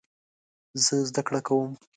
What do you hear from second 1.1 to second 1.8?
کړه کوم